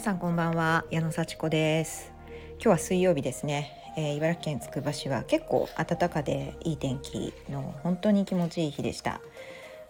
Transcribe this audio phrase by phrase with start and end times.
[0.00, 2.10] 皆さんこんばんは矢野幸子です。
[2.54, 9.20] 今日は水曜日ですね、えー、茨城県つくば市は結構暖かでいい天気の本当に気持ちいい日でした。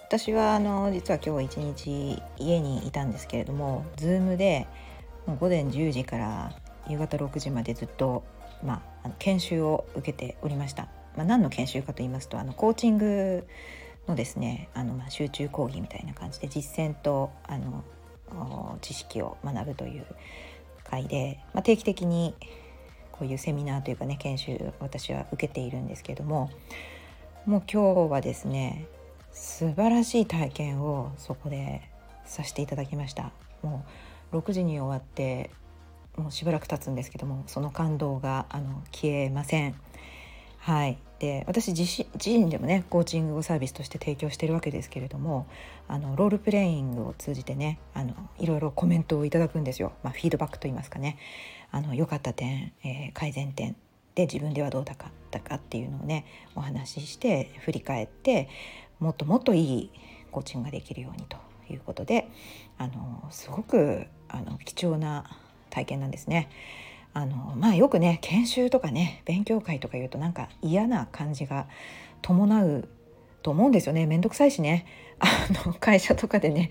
[0.00, 4.66] 私はあの実は今日一日家にいたんですけれども Zoom で
[5.26, 6.52] もう午前10時から
[6.88, 8.24] 夕方6時までずっと、
[8.64, 13.46] まあ、の研修を受けておりました、まあ、何の研修かと言いますとあのコーチング
[14.08, 17.84] のですねあの、まあ、集中講義みたいな感じで実践とあの
[18.80, 20.06] 知識を学ぶという
[20.84, 22.34] 会で、まあ、定期的に
[23.12, 26.50] こういうセミナーというかね研修私は受けているんですけども
[27.46, 28.86] もう今日はですね
[29.32, 31.82] 素晴らしい体験をそこで
[32.24, 33.32] させていただきました。
[33.62, 33.84] も
[34.32, 35.50] う6時に終わって
[36.16, 39.74] もうしばらく経つんですけどもその感動があの消えません。
[40.58, 40.98] はい。
[41.20, 41.82] で私自
[42.16, 45.46] 身でもねコーチングをサービスとして提供してるわけですけれども
[45.86, 51.18] あのロールプレイングを通じてねあのいろいろコメントをいただくんですよ、まあ、フィードバックといいますかね
[51.92, 53.76] 良かった点、えー、改善点
[54.14, 54.96] で自分ではどうだっ
[55.30, 56.24] たかっていうのをね
[56.56, 58.48] お話しして振り返って
[58.98, 59.90] もっともっといい
[60.32, 61.36] コーチングができるようにと
[61.70, 62.28] いうことで
[62.78, 65.24] あのすごくあの貴重な
[65.68, 66.48] 体験なんですね。
[67.12, 71.66] あのまあよくね研修とかね勉強会とかいうとなんか嫌な感じが
[72.22, 72.88] 伴う
[73.42, 74.06] と思うんですよね。
[74.06, 74.86] 面倒くさいしね。
[75.20, 75.26] あ
[75.66, 76.70] の会社とかでね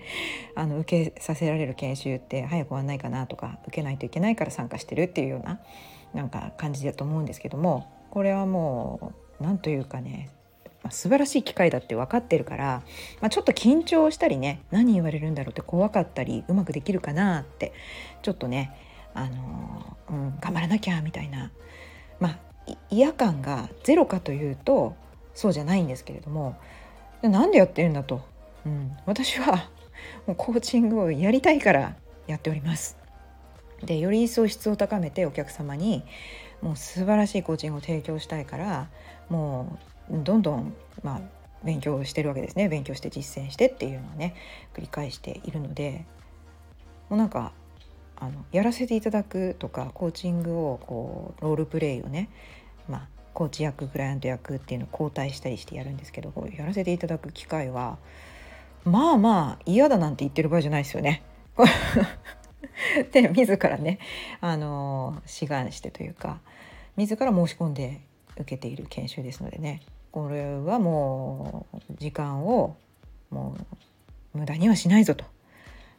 [0.56, 5.60] あの受けさせられる研修って早く終わんないかなとか受けないといけないから参加してるっていうような
[6.14, 10.30] なんか感じだと思うんですけどもこれはもう何というかね
[10.88, 12.82] 素晴らしい機会だって分かってるから、
[13.20, 17.72] まあ、ちょっと緊張したりね何言われるんだろうって怖かったりうまくできるかなって
[18.22, 18.74] ちょっとね
[19.14, 21.50] あの、うん、頑張らなきゃみたいな、
[22.18, 22.38] まあ、
[22.90, 24.94] 嫌感がゼロかというと
[25.34, 26.56] そうじゃないんですけれども。
[27.22, 28.22] なんでやってるんだと、
[28.64, 29.68] うん、私は
[30.26, 32.96] もうコーチングをやりたいからやっております。
[33.84, 36.04] でより一層質を高めてお客様に
[36.60, 38.90] もう素晴らしいコーチングを提供したいから
[39.30, 39.78] も
[40.10, 41.20] うどんどん、まあ、
[41.64, 42.68] 勉強してるわけですね。
[42.68, 44.34] 勉強して実践してっていうのをね
[44.74, 46.04] 繰り返しているので。
[47.08, 47.52] もうなんか
[48.20, 52.28] あのやらせていただくとかコーチングをこうロールプレイをね、
[52.88, 57.98] まあ、コーチ役クライアント役っていうのを交代したりしてやるんですけどやらせていただく機会は
[58.84, 61.22] まあまあ嫌だなんて言ってる場合じゃないですよね。
[63.12, 63.98] で自らね
[64.40, 66.40] あの志願してというか
[66.96, 68.00] 自ら申し込んで
[68.36, 69.82] 受けている研修ですのでね
[70.12, 72.76] これはもう時間を
[73.30, 73.56] も
[74.34, 75.24] う無駄にはしないぞと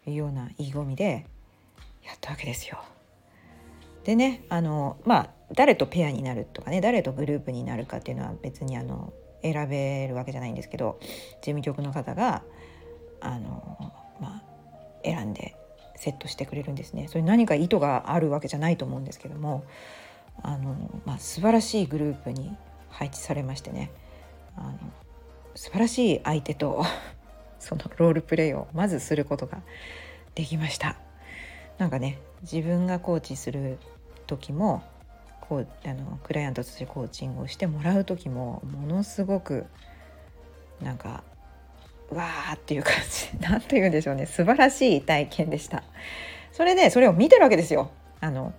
[0.08, 1.26] いうような意気込みで
[2.06, 2.80] やったわけですよ。
[4.04, 9.14] でねあのまあ誰とペアになるとかね誰とグループになるかっていうのは別にあの
[9.44, 11.08] 選べるわけじゃないんですけど事
[11.42, 12.44] 務局の方が
[13.20, 14.44] あの、まあ、
[15.04, 15.56] 選んで
[15.96, 17.08] セットしてくれるんですね。
[17.08, 19.64] それ何か意図があるわけじゃないと思うんですけども
[20.42, 20.76] あの、
[21.06, 22.56] まあ、素晴らしいグループに
[22.90, 23.92] 配置されましてね
[24.56, 24.78] あの
[25.56, 26.84] 素晴らしい相手と
[27.60, 29.62] そのロールプレイをまずすることが
[30.34, 30.98] できました。
[31.81, 33.80] なんかね自分がコーチする
[34.28, 34.84] 時も
[35.42, 39.66] こうあのクライアントとしてコーチングをしてもらう時もものすごく
[40.80, 41.24] なんか
[42.12, 45.81] わーっていう感じ 何と言うんでしょうね素晴らしい体験でした。
[46.52, 47.90] それでそれを見てるわけですよ。
[48.20, 48.53] あの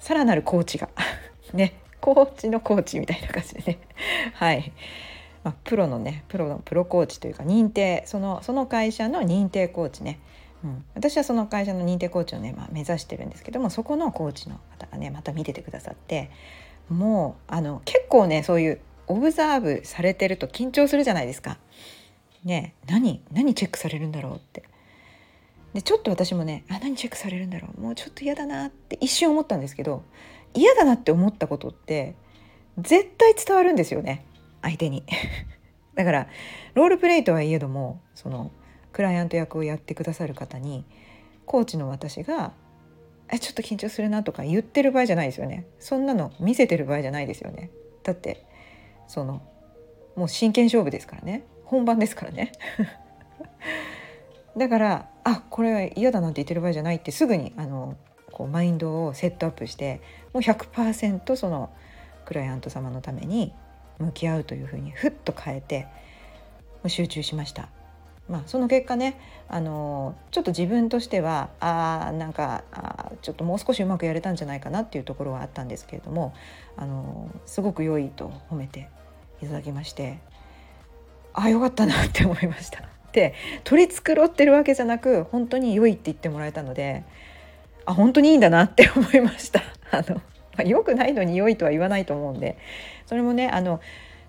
[0.00, 0.88] さらなるコーチが。
[1.54, 3.78] ねコーチのコーチみたいな感じでね。
[4.32, 4.72] はい、
[5.44, 10.18] まあ、プロのねプロのプロコーチというか認定そのその会社の認定コーチね。
[10.64, 16.30] うん、私はその会社の認定コーチをね、まあ、目指してるんですけどもそこのコーチの方がねまた見ててくださって
[16.88, 21.58] もうあの結構ねそういうオブザーブされてると緊張するじゃないですか。
[22.44, 24.64] ね何何チェックされるんだろうって。
[25.74, 30.04] でちょっと私もねあ何チェックされるんだろうもうちょっと嫌だなって一瞬思ったんですけど
[30.54, 32.14] 嫌だなって思ったことって
[32.78, 34.24] 絶対伝わるんですよね
[34.62, 35.04] 相手に。
[35.94, 36.28] だから
[36.74, 38.50] ロールプレイとはいえどもその
[38.94, 40.84] クライアント役をやってくださる方に
[41.46, 42.52] コーチの私が
[43.28, 45.66] 「えちょっと緊張するな」とか言ってる場合じゃないですよね。
[45.80, 47.70] そんなの見せてる場合じゃないですよね。
[48.04, 48.46] だって
[49.08, 49.42] その
[50.14, 51.44] もう真剣勝負ですからね。
[51.64, 52.52] 本番ですからね。
[54.56, 57.96] だからあこれは嫌だなんて言ってる場合じゃないってすぐにあの
[58.30, 60.00] こうマインドをセットアップして
[60.32, 61.70] もう100%その
[62.26, 63.52] クライアント様のために
[63.98, 65.88] 向き合うというふうにふっと変えて
[66.86, 67.68] 集中しました。
[68.28, 76.34] まあ、その結果ねあのちょっと自分としてはあなんかあちょっともう少しうまくやれたんじゃないかなっていうところはあったんですけれども
[76.76, 78.88] あのすごく良いと褒めて
[79.42, 80.20] いただきまして
[81.34, 82.82] あよかったなって思いました。
[83.12, 87.04] で取り繕ってるわけじゃなく本当に良いって言ってもらえたので
[87.84, 89.60] あ本当にいいんだなって思いました。
[89.92, 90.22] あのま
[90.60, 92.56] あ、良くないのに良いとは言わないと思うんで
[93.06, 93.80] それもねあの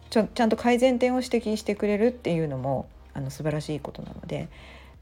[0.09, 4.50] ちょちゃんと改善点を指摘してくれるっていうのもあの素晴らしいことなので、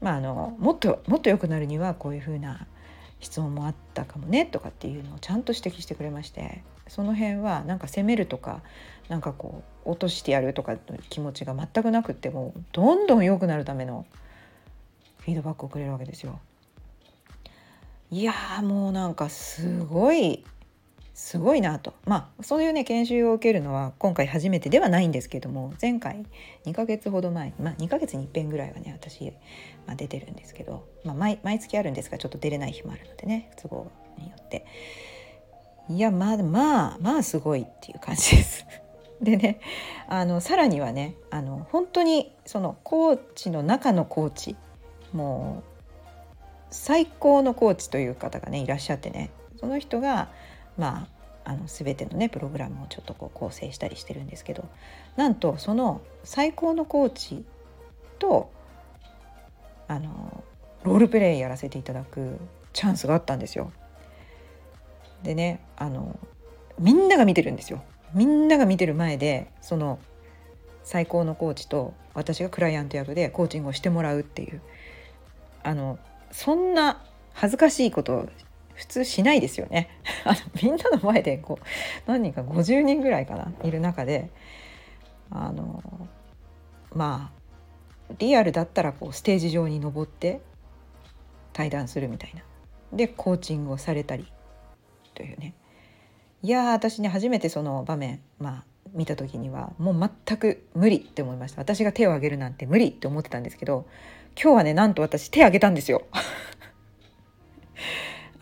[0.00, 2.66] まあ、あのもっともっと良くなるにはこういうふうな
[3.20, 8.62] 質問もあったかもねとかっていうのをちゃんと指摘してくれましてその辺はなんか責めるとか
[9.08, 10.78] なんかこう落としてやるとかの
[11.10, 14.06] 気持ちが全くなくってもどんどん良くなるための
[15.20, 16.38] フィードバックをくれるわけですよ。
[18.10, 18.32] いや
[18.62, 20.44] もうなんかすごい
[21.14, 26.26] すごいなとまあそういうね研修を受けるのは今回初めてではないんですけども前回
[26.66, 29.32] 2ヶ月ほど前まあ2ヶ月に1遍ぐらいはね私、
[29.86, 34.66] まあ、出てるんですけど、まあ毎、毎月あるんですがちょっと出れない日もあるのでね都合によって
[35.88, 38.66] いやまあまあまあすごいっていう感じです。
[39.22, 39.60] でね
[40.08, 44.56] あのさらにはねあの本当にそのコーチの中のコーチ
[45.12, 46.34] もう
[46.70, 50.28] 最高のコーチという方がねいらっしゃってねその人が
[50.76, 51.06] ま
[51.44, 54.68] あ、あの全てのねプログラムをちょっとこう構成したりしてるんですけど
[55.16, 57.44] なんとその最高のコーチ
[58.18, 58.50] と
[59.86, 60.42] あの
[60.82, 62.38] ロールプレイやらせていただく
[62.72, 63.72] チャンスがあったんですよ。
[65.22, 66.18] でねあの
[66.78, 67.82] みんなが見てるんですよ。
[68.14, 69.98] みんなが見てる前でその
[70.82, 74.60] 最高のコーチと私がクライアント役でコーチングをしてもらうっていう
[75.62, 75.98] あの
[76.30, 78.28] そんな恥ずかしいこと
[78.74, 79.88] 普通しないですよね。
[80.24, 81.64] あのみんなの前でこう
[82.06, 84.30] 何人か50人ぐらいかないる中で
[85.30, 85.82] あの
[86.92, 90.40] まあリアルだったらこうステージ上に登って
[91.52, 92.42] 対談するみたいな。
[92.92, 94.30] でコーチングをされたり
[95.14, 95.54] というね。
[96.42, 101.60] いや私ね初めてその場面まあ見た時にはもう全く無理って思いました。
[101.60, 103.86] 私が手を挙げるなんて無理って思ってたんですけど
[104.40, 106.02] 今日はねなんと私手挙げたんですよ。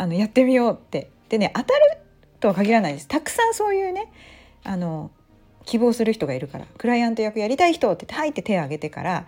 [0.02, 1.10] あのやってみようって。
[1.28, 1.98] でね当たる
[2.40, 3.08] とは限らないです。
[3.08, 4.12] たくさんそういうね
[4.64, 5.12] あの
[5.64, 9.26] 希望する人がいるからクライアント役やりたい人ってはいって手を挙げてから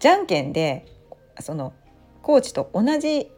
[0.00, 0.84] じゃんけんで
[1.38, 1.72] その
[2.22, 3.30] コーチと同じ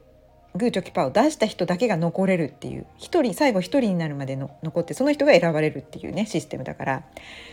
[0.54, 7.02] グーチョキパーを出した人だけが残れるっていう1人最後1人になるまでの残ってその人が選ばれるっていうねシステムだから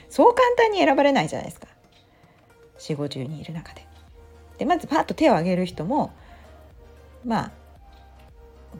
[0.09, 1.67] そう簡単に選ばれないじゃないですか。
[2.79, 3.85] 4 5 0人いる中で。
[4.57, 6.13] でまずパッと手を挙げる人も
[7.25, 7.64] まあ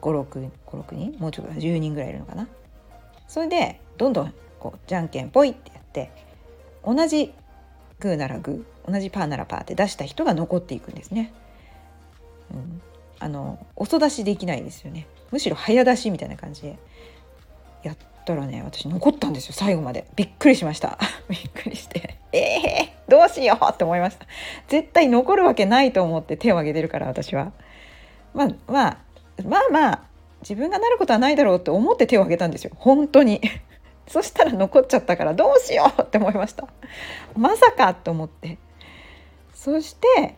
[0.00, 1.16] 56人？
[1.18, 2.48] もうちょっと10人ぐらいいるのかな？
[3.28, 6.10] それでどんどんこうじゃんけんぽいってやって
[6.84, 7.32] 同じ
[7.98, 11.32] グーならグー同じパーならパーって出した人が残っていくんですね。
[12.52, 12.80] うん、
[13.18, 15.06] あの遅出しできないですよね。
[15.32, 16.78] むしろ早出しみたいな感じで。
[17.82, 20.06] やったらね私残ったんですよ最後まで。
[20.16, 20.98] びっくりしました。
[21.30, 22.18] びっくりして。
[22.32, 24.26] ええー、どうしようって思いました。
[24.68, 27.52] 絶対残るわけないと思って手を挙げてるから私は。
[28.34, 28.98] まあまあ
[29.44, 30.02] まあまあ
[30.40, 32.72] 自分がなることはないだろうって思って手を挙げたんですよ。
[32.76, 33.40] 本当に。
[34.08, 36.68] そしたら残っちゃったからどうしようって思いました。
[37.36, 38.58] まさかと思って。
[39.52, 40.36] そして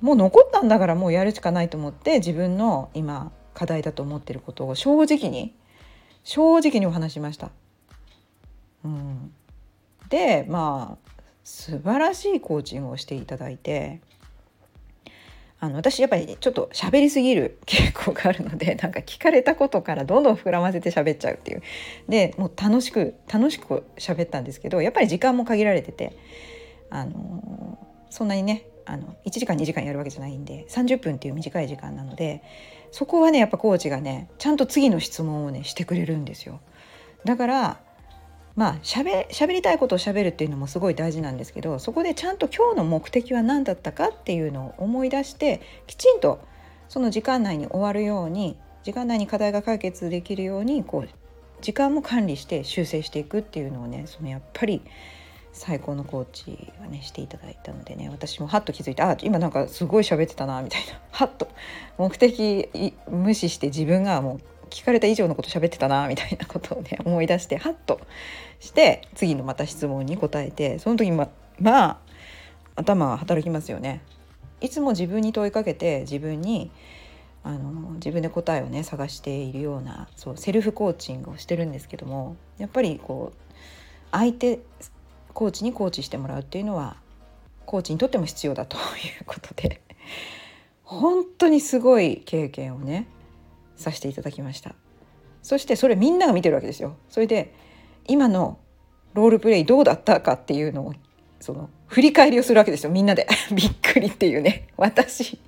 [0.00, 5.54] もう残ったんだからもうやるしかないと思って自分の今課題だと思ってることを正直に
[6.24, 7.50] 正直にお話しました。
[8.84, 9.34] うん、
[10.08, 11.10] でまあ
[11.44, 14.00] 素晴らしいコーチングをしていただいて
[15.62, 21.62] あの私やっぱりちょっと喋りすぎる傾向があるので なんか聞かれたことからどんどん膨らませて喋っちゃうっていう
[22.08, 26.16] でもう楽しく楽しく喋ったんですけどやっぱり時間も限られてて
[26.88, 32.42] あのそんなにねあの1時間2時間やるわけじゃないんで30分っていう短い時間なので
[32.90, 36.60] そこはねやっぱコーチがねちゃんと次の質問をねしてくれるんですよ。
[37.24, 37.80] だから
[38.60, 46.44] まあしゃべりたいことをしゃべるっていうのもすごい大事なんですけどそこでちゃんと今日の目的は何だったかっていうのを思い出してきちんと
[46.90, 51.08] その時間内に終わるように時間内に課題が解決できるようにこう
[51.62, 54.82] 時間も管理して修正していくっていうのをねそのやっぱり
[55.54, 61.00] 最高のコーチがねしていただいたのでね私もハッと気づいてあ今なんかすごい喋ってたなみたいな。
[61.12, 61.48] ハッと。
[61.96, 62.68] 目的
[63.08, 64.40] 無視して自分がもう
[64.70, 68.00] 聞かれた以上のこと喋ってたなみたいなことをね思い出してハッと
[68.60, 71.28] して次のまた質問に答えてその時ま
[71.60, 71.98] まあ
[72.76, 74.00] 頭は働きますよね。
[74.60, 76.70] いつも自分に問いかけて自分に
[77.42, 83.54] あの自分で答えをね探しているようなそうセルフコーチングをしてるんですけどもやっぱりこう
[84.12, 84.60] 相手
[85.32, 86.96] コーチにコーチしてもらうっていうのは
[87.64, 88.80] コーチにとっても必要だとい
[89.20, 89.80] うことで
[90.82, 93.06] 本当にすごい経験をね
[93.80, 94.74] させていただきました。
[95.42, 96.96] そしてそれみんなが見てるわけですよ。
[97.08, 97.54] それで
[98.06, 98.58] 今の
[99.14, 100.94] ロールプレイどうだったかっていうのを
[101.40, 102.90] その振り返りをするわけですよ。
[102.90, 103.26] みんなで。
[103.52, 104.68] びっくりっていうね。
[104.76, 105.40] 私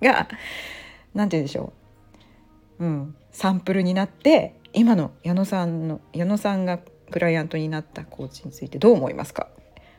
[0.00, 0.28] が
[1.14, 1.72] 何て言うんでしょ
[2.78, 2.84] う。
[2.84, 3.16] うん。
[3.32, 6.78] サンプルになって今の矢野さんの矢野さんが
[7.10, 9.48] クライアントになったコーチについてどう思いますか？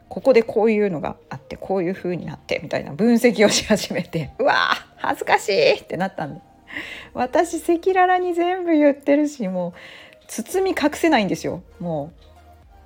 [0.07, 4.57] ここでこういうのがあってこういう風になってみたいな分析をし始めてうわー
[4.98, 6.41] 恥ずかしいってなったんで。
[6.41, 6.50] す
[7.13, 9.74] 私赤裸々に全部言ってるしもう
[10.28, 11.62] 包み隠せないんですよ。
[11.80, 12.22] もう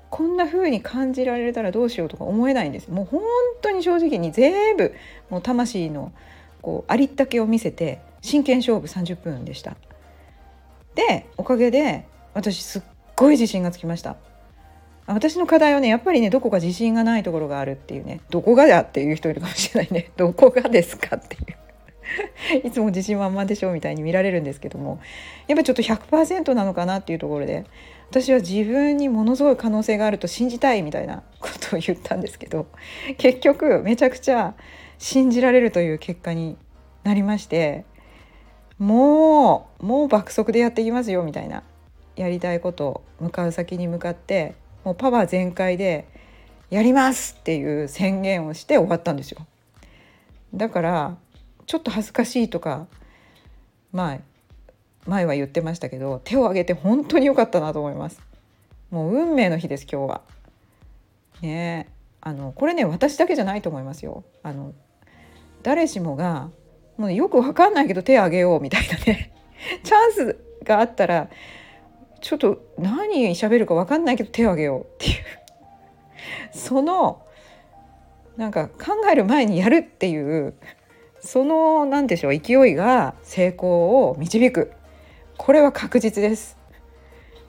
[0.10, 2.89] こんな風に感じられたらどうしようとか思えないんです。
[2.89, 3.22] もう本
[3.62, 4.94] 当に正直に全部
[5.30, 6.12] もう魂の
[6.62, 9.75] こうありったけを見せて真剣勝負30分でした。
[10.96, 12.82] でおかげで私すっ
[13.15, 14.15] ごい自信がつきました。
[15.08, 18.22] 私の課題はねやっぱりねどこか自信がないところがあるっていうね。
[18.30, 20.12] どこがだっていう人いるかもしれないね。
[20.18, 21.64] どこがですかっていう。
[22.63, 25.00] いつも自信満々でしょみたいに見られるんですけども
[25.47, 27.65] やっぱちょっと100%なのかなっていうところで
[28.09, 32.67] 私は自分にものすごい可能性があると信じたいみたいなことを言ったんですけど
[33.17, 34.53] 結局めちゃくちゃ
[34.97, 36.57] 信じられるという結果に
[37.03, 37.85] なりまして
[38.77, 41.63] もうもう爆速でやっていきますよみたいな
[42.15, 46.07] やりたいこと向かう先に向かってもうパワー全開で
[46.69, 49.45] やりますっていう宣言をして終わったんですよ。
[50.53, 51.17] だから
[51.65, 52.88] ちょっと恥ずかしいとか
[53.91, 54.19] まあ
[55.07, 58.22] 前は言ってましたけど手を挙げて本当に良かったなと思います。
[58.91, 60.22] もう運命の日です今日は。
[61.41, 61.88] ね
[62.22, 64.24] あのこれね私だけじゃないと思いますよ。
[64.41, 64.74] あの
[65.63, 66.50] 誰しもが
[66.98, 69.31] もうよくわかんないけど手を挙げようみたいなね。
[69.84, 71.29] チャンスがあったら
[72.22, 75.13] ちょっと何喋るかわかんないけど手を挙げようっていう。
[76.51, 77.22] その
[78.38, 80.55] なんか考える前にやるっていう
[81.25, 84.72] その何でしょう勢いが成功を導く。
[85.38, 86.58] これは確実です。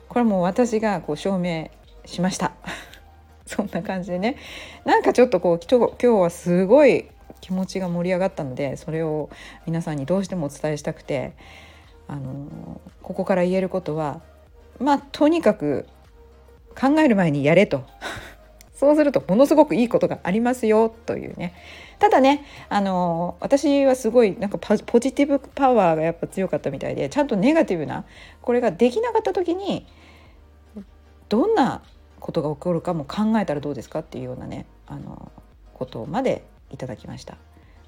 [0.09, 1.69] これはもう私がこう証明
[2.05, 2.53] しました。
[3.45, 4.35] そんな感じでね。
[4.83, 7.07] なんかちょっとこう今日はすごい
[7.39, 9.29] 気持ちが盛り上がったのでそれを
[9.65, 11.33] 皆さんにどうしてもお伝えしたくて
[12.07, 14.21] あのここから言えることは
[14.79, 15.85] まあとにかく
[16.79, 17.85] 考える前にやれと。
[18.77, 21.55] そうするとものすごくいいことがありますよというね。
[21.97, 28.05] ただねあの私はすごいなんかポジティブパワーがやっぱ強かったみたいでちゃんとネガティブな
[28.43, 29.87] これができなかった時に
[31.27, 31.81] どんな
[32.19, 35.31] ことが起こるかも考えたらどうですかっていうようなねあの
[35.73, 37.37] ことまでいただきました。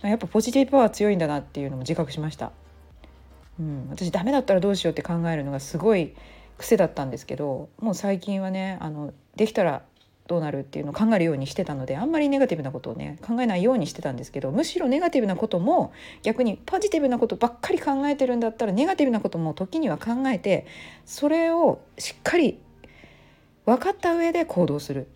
[0.01, 2.53] やっぱポジティブパワー強いんだなっていうのも自覚しました、
[3.59, 6.13] うん、私ダメだったらどうしようって考えるのがすごい
[6.57, 9.81] 癖だったんですけどもう最近はねあのできたら
[10.29, 20.67] どうなるっていうのを考えるようにしてたのであんまりネガティブなことをね考えないようにしてたんですけどむしろネガティブなことも逆にポジティブなことばっかり考えてるんだったらネガティブなことも時には考えて
[21.03, 22.59] それをしっかり
[23.65, 25.07] 分かった上で行動する。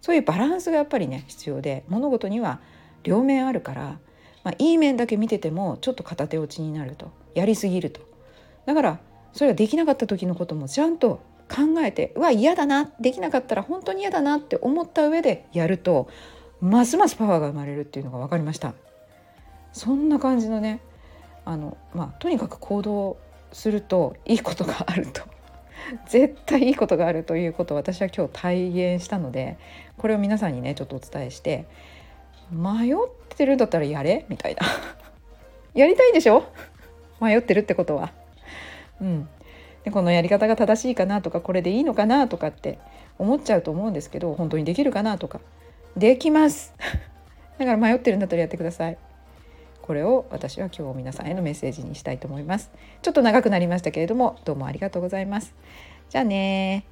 [0.00, 2.60] そういうバランスがやっぱりね必要で物事には
[3.04, 3.98] 両面あるから、
[4.44, 8.00] まあ、いい面だけ見ててもちょっと片手落ちになるとやりすぎると。
[8.66, 8.98] だから
[9.32, 16.08] それができなかった時のこともちゃんと考えてうわ嫌だなできなかったら本当に嫌だなって思った上でやると
[16.60, 18.74] ますますパワーが生まれるっていうのが分かりました。
[19.72, 20.80] そんな感じのね
[21.44, 23.18] あの、まあ、とにかく行動
[23.52, 25.22] するといいことがあると。
[26.08, 29.56] 絶対いいことがあるということを私は今日体現したので
[29.98, 31.66] これを皆さんにねちょっとお伝えして
[32.50, 32.96] 迷っ
[33.36, 34.62] てるんだったらやれみたいな。
[35.74, 36.44] やりたいんでしょ？
[37.20, 38.12] 迷ってるってことは。
[39.00, 39.28] うん。
[39.86, 42.80] でこのやり方が正しいかなとかこれでいいのかなとかって
[43.20, 45.40] 思っちゃうと思うんですけど本当にできるかなとか。
[45.96, 46.74] できます。
[47.56, 48.98] だから迷ってるんだったらやってください。
[49.82, 52.72] これを私は今日皆さんへのメッセージにしたいと思います。
[53.00, 55.54] ちょっと長くなりましたけれどもどうもありがとうございます。
[56.10, 56.84] じゃあね